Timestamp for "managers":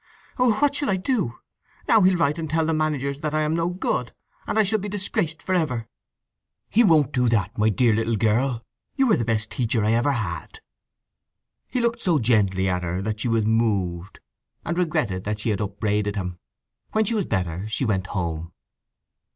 2.73-3.19